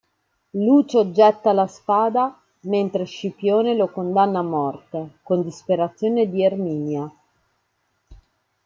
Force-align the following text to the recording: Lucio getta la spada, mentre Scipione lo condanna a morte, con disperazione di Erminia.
Lucio 0.59 1.11
getta 1.11 1.51
la 1.53 1.67
spada, 1.67 2.41
mentre 2.61 3.03
Scipione 3.03 3.75
lo 3.75 3.91
condanna 3.91 4.39
a 4.39 4.41
morte, 4.41 5.17
con 5.21 5.43
disperazione 5.43 6.27
di 6.27 6.43
Erminia. 6.43 7.07